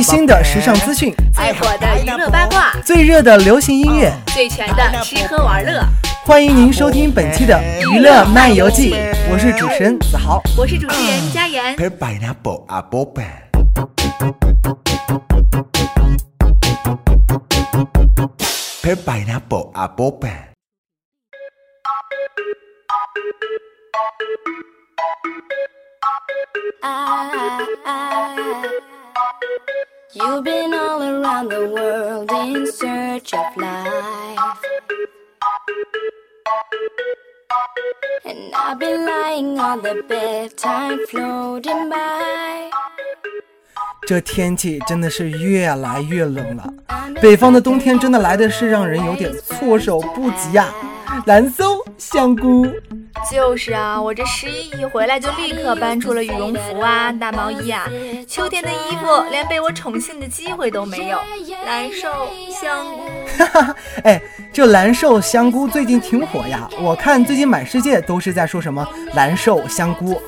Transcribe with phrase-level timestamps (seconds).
[0.00, 5.84] 最新的时尚资讯，最火的娱乐八卦，最热的流行音乐，最全的吃喝玩乐。
[6.24, 7.62] 欢迎您收听本期的
[7.92, 8.94] 娱乐漫游记，
[9.30, 10.40] 我是主持人子豪。
[10.56, 11.76] 我是主持人佳妍。
[11.76, 13.26] Pen pineapple apple pen.
[18.82, 20.32] Pen pineapple apple pen.
[26.82, 28.70] I, I,
[30.12, 34.38] you've been all around the world in search of life.
[38.24, 42.70] And I've been lying on the bed, time floating by.
[44.06, 46.64] 这天气真的是越来越冷了，
[47.20, 50.68] 北方的冬天真的来的是让人有点措手不及呀、
[51.26, 52.66] 蓝搜香菇，
[53.30, 57.88] 就是啊，我这十一一回来就立刻搬出了羽绒服啊、大毛衣啊，
[58.26, 61.18] 秋天的衣服连被我宠幸的机会都没有。
[61.66, 63.02] 蓝瘦，香菇。
[63.38, 64.20] 哈哈，哎，
[64.52, 70.20] 这蓝瘦香菇最近挺火呀，我看最近满世界都是在说什么蓝瘦香菇。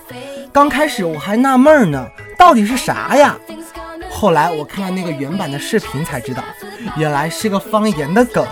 [0.53, 3.37] 刚开始我还纳闷呢，到底是啥呀？
[4.11, 6.45] 后来我看了那个原版的视频才知道，
[6.97, 8.47] 原来是个方言的梗。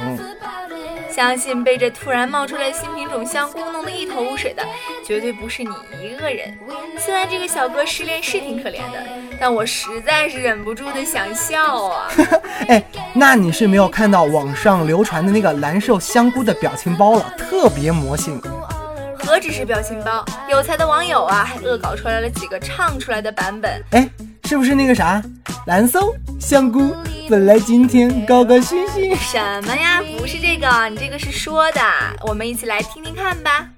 [1.20, 4.64] 相信被这突然冒出来新品种香菇弄得一头雾水的，
[5.06, 5.68] 绝对不是你
[6.02, 6.58] 一个人。
[6.98, 9.06] 虽然这个小哥失恋是挺可怜的，
[9.38, 12.08] 但我实在是忍不住的想笑啊！
[12.68, 18.40] 哎，那你是没有看到网上流传的那个蓝瘦香菇的表情包了，特别魔性。
[19.18, 23.70] 何止是表情包，有才的网友啊，还恶搞出来了几个唱出来的版本。
[23.90, 24.08] 哎，
[24.50, 25.22] 是不是那个啥
[25.66, 26.92] 蓝瘦香菇？
[27.28, 29.14] 本来今天高高兴兴。
[29.14, 30.02] 什么呀？
[30.18, 31.80] 不是这个，你这个是说的。
[32.27, 33.68] 我们一起来听听看吧。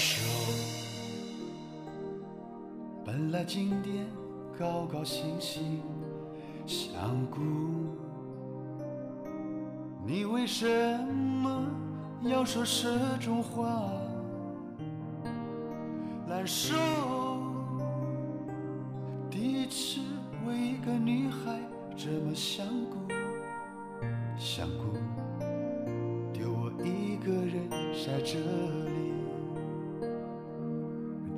[0.00, 0.22] 手，
[3.04, 4.06] 本来今天
[4.58, 5.82] 高高兴兴，
[6.66, 7.38] 香菇，
[10.06, 10.66] 你为什
[11.04, 11.66] 么
[12.22, 13.90] 要说这种话？
[16.26, 16.74] 难受，
[19.28, 20.00] 第一次
[20.46, 21.60] 为一个女孩
[21.94, 22.99] 这么香菇，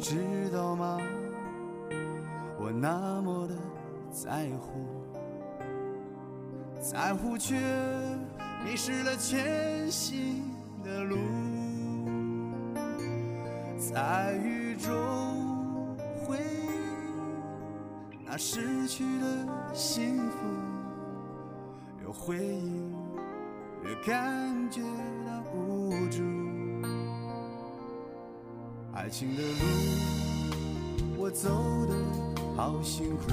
[0.02, 0.98] 知道吗？
[2.58, 3.54] 我那么的
[4.10, 4.80] 在乎，
[6.80, 7.54] 在乎却
[8.64, 10.42] 迷失了前行
[10.82, 11.16] 的路，
[13.78, 15.96] 在雨中
[16.26, 16.68] 回忆
[18.26, 20.36] 那失去的幸福，
[22.04, 22.92] 有回忆。
[23.84, 24.80] 越感觉
[25.26, 26.22] 到无助，
[29.02, 29.48] 爱情的路
[31.18, 31.48] 我走
[31.86, 31.94] 的
[32.56, 33.32] 好辛苦，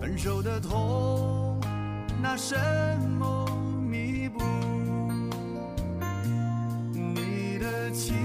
[0.00, 1.56] 分手的痛
[2.20, 2.56] 拿什
[3.16, 3.46] 么
[3.80, 4.42] 弥补？
[6.92, 8.16] 你的情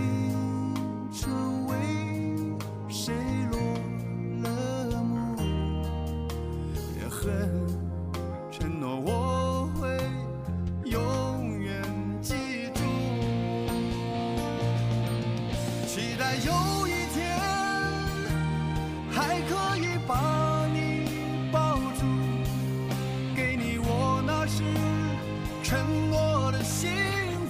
[25.70, 26.90] 承诺的幸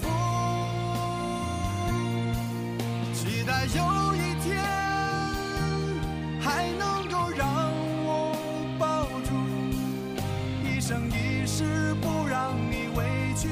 [0.01, 0.09] 福。
[3.13, 4.61] 期待有一天
[6.41, 7.47] 还能够让
[8.03, 8.35] 我
[8.77, 9.31] 抱住。
[10.67, 13.05] 一生一世不让你委
[13.37, 13.47] 屈，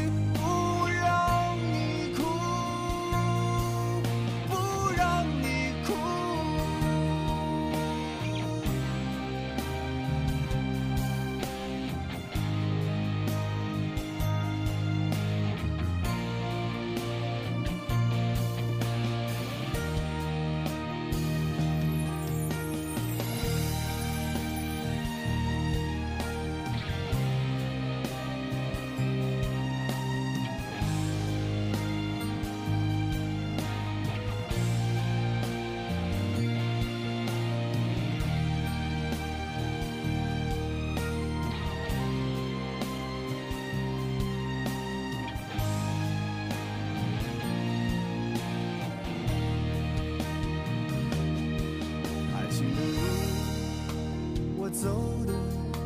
[54.68, 54.90] 我走
[55.26, 55.32] 的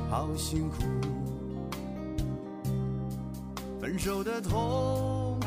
[0.10, 0.78] 好辛苦，
[3.80, 5.40] 分手的痛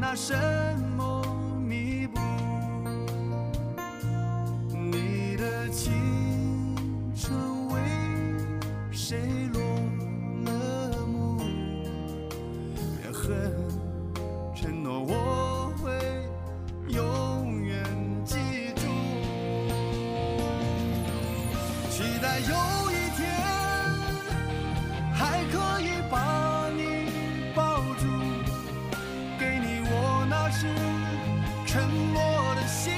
[0.00, 0.32] 拿什
[0.96, 1.07] 么
[31.78, 32.20] 沉默
[32.56, 32.90] 的幸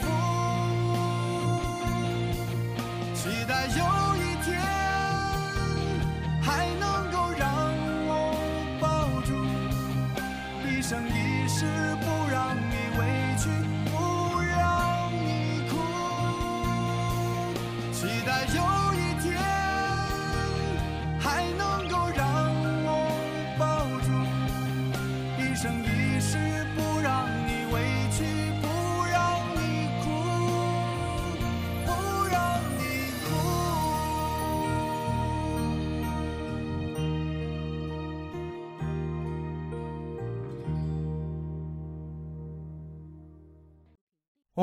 [0.00, 0.04] 福。
[3.14, 3.84] 期待有
[4.16, 4.60] 一天
[6.42, 7.48] 还能够让
[8.08, 8.10] 我
[8.80, 8.84] 抱
[9.22, 9.30] 住，
[10.68, 13.00] 一生一世不让你委
[13.38, 13.48] 屈，
[13.92, 13.94] 不
[14.40, 14.58] 让
[15.12, 15.24] 你
[15.70, 15.72] 哭。
[17.92, 18.58] 期待有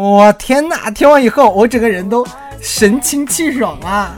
[0.03, 0.91] 我天哪！
[0.91, 2.27] 听完以后，我整个人都
[2.59, 4.13] 神清气爽啊！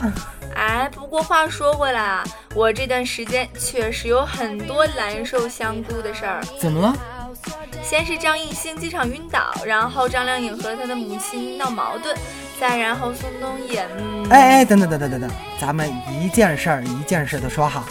[0.55, 2.23] 哎，不过话说回来啊，
[2.55, 6.41] 我这段时间确实有很多难受香菇的事儿。
[6.59, 6.95] 怎么了？
[7.83, 12.17] 先是张艺兴机场晕倒，然后张靓颖和他的母亲闹矛盾，
[12.59, 13.87] 再然后宋冬野……
[13.95, 15.29] 嗯，哎哎，等等等等等等，
[15.61, 15.87] 咱们
[16.19, 17.83] 一件事儿一件事儿的说哈。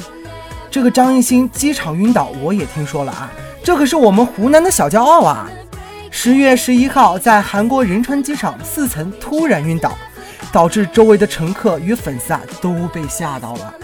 [0.69, 3.31] 这个张艺兴机场晕倒，我也听说了啊，
[3.62, 5.49] 这可是我们湖南的小骄傲啊！
[6.16, 9.99] 十月十一号，在韩国仁川机场四层突然晕倒，
[10.52, 13.75] 导致周围的乘客与粉丝啊都被吓到了。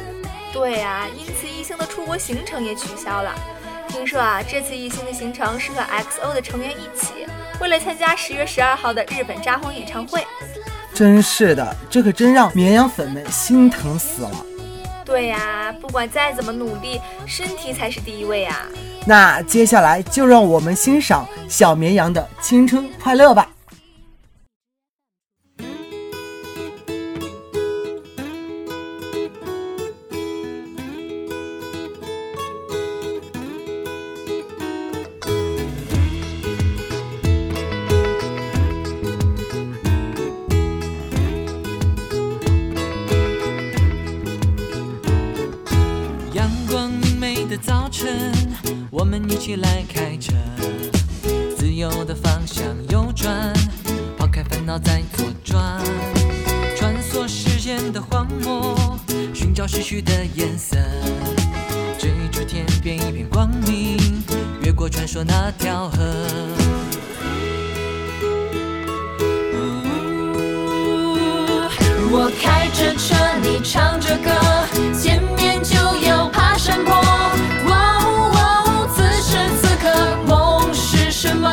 [0.52, 3.34] 对呀、因此艺兴的出国行程也取消了。
[3.88, 7.26] 听说啊，这次艺兴的行程是和 XO 的成员一起，
[7.60, 10.24] 为了参加十月十二号的日本札幌演唱会。
[10.94, 14.30] 真是的，这可真让绵羊粉们心疼死了。
[15.10, 18.64] 对呀、不管再怎么努力，身体才是第一位啊！
[19.04, 23.49] 那接下来就让我们欣赏小绵羊的青春快乐吧。
[46.40, 48.32] 阳光明媚的早晨，
[48.90, 50.32] 我们一起来开车，
[51.54, 53.52] 自由的方向右转，
[54.16, 55.78] 抛开烦恼再左转，
[56.74, 58.74] 穿梭时间的荒漠，
[59.34, 60.78] 寻找逝去的颜色，
[61.98, 63.98] 追逐天边一片光明，
[64.62, 65.98] 越过传说那条河。
[72.12, 74.30] 我开着车，你唱着歌，
[74.98, 75.22] 前
[76.60, 76.92] 山坡。
[76.94, 79.88] 哇哦哇哦，此时此刻
[80.26, 81.48] 梦是什么？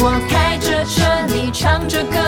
[0.00, 2.18] 我开着车，你唱着歌，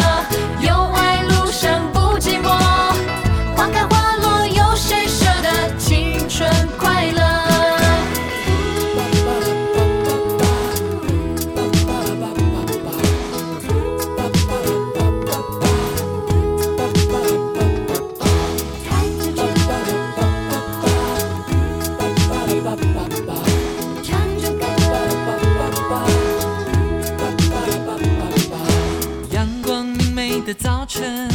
[30.55, 31.29] 早晨，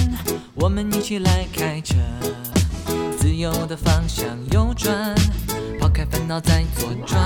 [0.55, 1.95] 我们一起来开车，
[3.17, 5.13] 自由的方向右转，
[5.79, 7.19] 抛开烦恼再左转，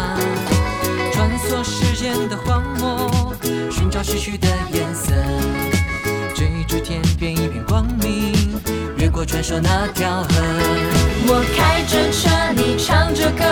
[1.12, 3.34] 穿梭时间的荒漠，
[3.72, 5.14] 寻找逝去的颜色，
[6.36, 8.34] 追逐天边一片光明，
[8.98, 10.30] 越过传说那条河。
[11.28, 13.44] 我开着车，你唱着歌，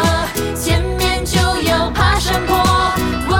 [0.56, 3.31] 前面就有爬山坡。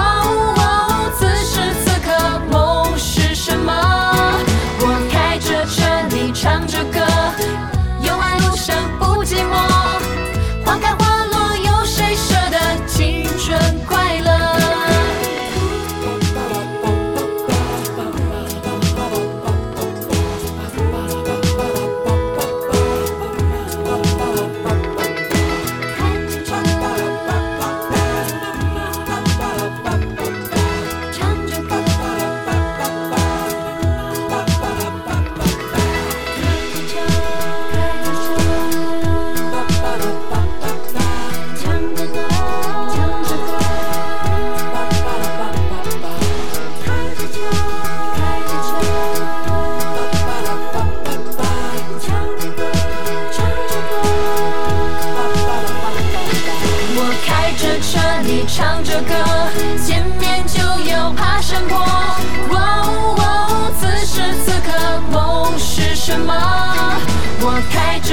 [6.42, 7.01] 唱着歌，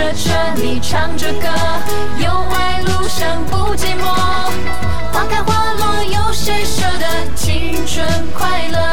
[0.09, 1.47] 着车，你唱着歌，
[2.17, 4.05] 有爱路上不寂寞。
[5.13, 8.88] 花开花落，有谁舍得青春快乐？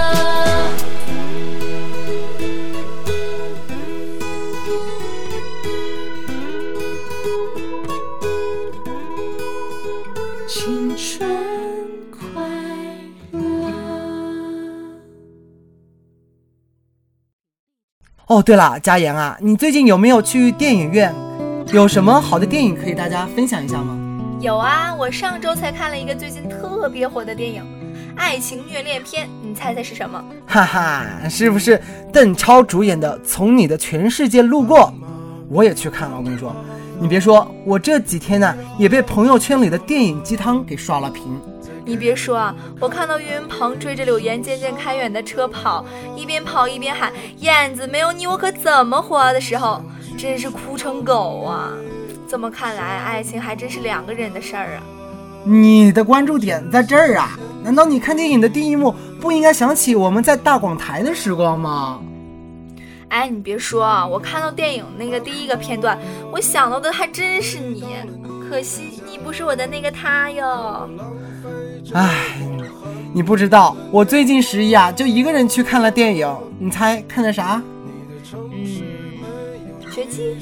[18.36, 21.10] 哦，对了，佳妍啊，你最近有没有去电影院？
[21.72, 23.96] 有什么好的电影可以大家分享一下吗？
[24.42, 27.62] 有啊，我上周才看了一个最近特别火的电影
[28.14, 30.22] 《爱情虐恋片》，你猜猜是什么？
[30.46, 31.80] 哈哈，是不是
[32.12, 34.80] 邓超主演的《从你的全世界路过》？
[35.48, 36.54] 我也去看了，我跟你说，
[37.00, 41.40] 你别说，我这几天呢也被朋友圈里的电影鸡汤给刷了屏。
[41.86, 45.84] 你别说啊，我看到岳云鹏追着柳岩渐渐开远的车跑，
[46.16, 49.80] 一边跑一边喊“燕子没有你我可怎么活”的时候，
[50.18, 51.70] 真是哭成狗啊！
[52.28, 54.82] 这么看来，爱情还真是两个人的事儿啊。
[55.44, 57.38] 你的关注点在这儿啊？
[57.62, 62.00] 难道你看电影的第一幕不应该想起我们在大广台的时光吗？
[63.10, 65.96] 哎，你别说啊，我看到电影那个第一个片段，
[66.32, 67.84] 我想到的还真是你，
[68.48, 70.88] 可惜你不是我的那个他哟。
[71.92, 72.38] 唉，
[73.12, 77.62] 你不知道，我最近十一啊就一个人去看了电影，你猜看的啥？
[78.34, 78.66] 嗯，
[79.92, 80.36] 绝技。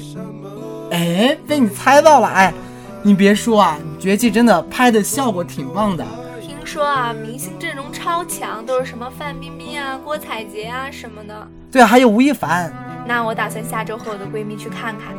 [0.91, 2.27] 哎，被你猜到了！
[2.27, 2.53] 哎，
[3.01, 6.05] 你别说啊，《绝技》真的拍的效果挺棒的。
[6.41, 11.47] 听说啊，明星阵容超强，都是什么范冰冰啊、郭采洁啊什么的。
[11.71, 12.71] 对啊，还有吴亦凡，
[13.07, 15.15] 那我打算下周和我的闺蜜去看看。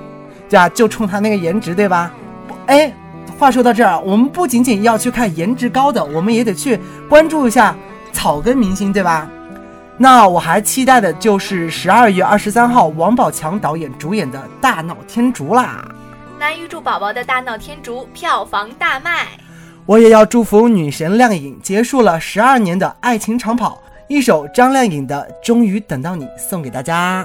[0.48, 2.12] 对啊，就冲她那个颜值，对吧？
[2.66, 2.92] 不哎，
[3.38, 7.76] 话说到这儿，我们不仅仅要去看颜值高的，我们也得去关注一下
[8.12, 9.30] 草根明星，对吧？
[9.96, 15.88] 那我还期待的就是十二月二十三号王宝强导演主演的《大闹天竺》啦。
[16.38, 19.26] 那预祝宝宝的大闹天竺票房大卖。
[19.86, 27.24] 我也要祝福女神亮颖结束了十二年的爱情长跑，一首张靓颖的《终于等到你》送给大家。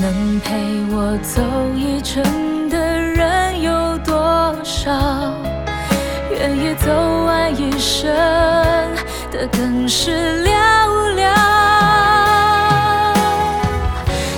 [0.00, 0.54] 能陪
[0.90, 1.42] 我走
[1.76, 2.22] 一程
[2.70, 4.90] 的人有多少？
[6.30, 6.90] 愿意走
[7.24, 8.10] 完一生
[9.30, 10.50] 的更是寥
[11.16, 11.22] 寥。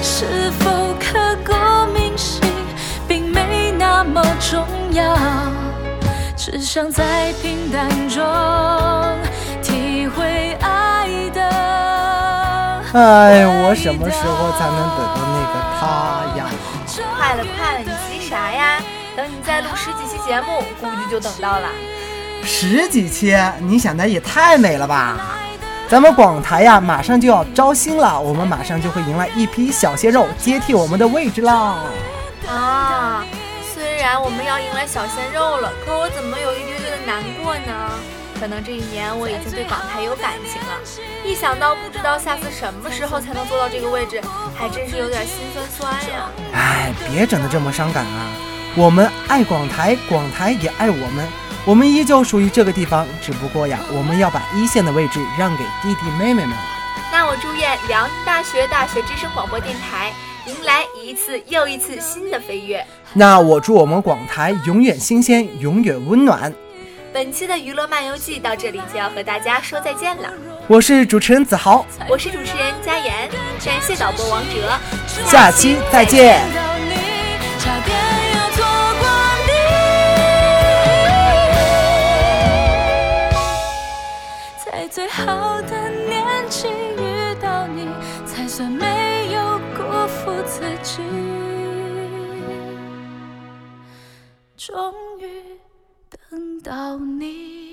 [0.02, 1.52] 是否刻骨
[1.92, 2.40] 铭心，
[3.06, 5.16] 并没那么重要，
[6.36, 8.22] 只想在平淡中
[9.62, 11.40] 体会爱的。
[12.92, 15.35] 哎，我什么时候才能等到
[15.78, 16.46] 他呀？
[17.16, 18.80] 快了快了，你急啥呀？
[19.16, 21.68] 等你再录十几期节目，估计就等到了。
[22.44, 25.16] 十几期，你想的也太美了吧！
[25.88, 31.78] 咱们广台呀，马上就要招新了，我们马上就会迎来一批小鲜肉接替我们的位置啦。
[32.48, 33.24] 啊，
[33.74, 37.72] 虽然我们要迎来小鲜肉了，可我怎么有一丢丢的难过呢？
[38.38, 40.78] 可能这一年我已经对港台有感情了，
[41.24, 44.20] 一想到不知道下次什么时候才能坐到这个位置，
[44.54, 46.28] 还真是有点心酸酸呀。
[46.52, 48.30] 哎，别整得这么伤感啊！
[48.76, 51.26] 我们爱广台，广台也爱我们，
[51.64, 56.64] 我们依旧属于这个地方，只不过呀，我们要把一线的位置让给弟弟妹妹们了。
[57.10, 60.12] 那我祝愿辽宁大学大学之声广播电台
[60.46, 62.84] 迎来一次又一次新的飞跃。
[63.14, 66.52] 那我祝我们广台永远新鲜，永远温暖。
[67.16, 70.30] 本期的娱乐漫游记到这里就要和大家说再见了，
[70.68, 73.30] 我是主持人子豪，我是主持人佳妍，
[73.64, 74.70] 感谢导播王哲，
[75.24, 76.42] 下期再见。
[76.46, 76.94] 见到你，
[77.58, 77.96] 差点
[78.34, 78.62] 要错
[79.00, 79.08] 过
[79.46, 79.50] 你，
[84.66, 87.88] 在最好的年纪遇到你，
[88.26, 91.00] 才算没有辜负自己。
[94.58, 94.92] 终
[96.66, 97.65] 到你。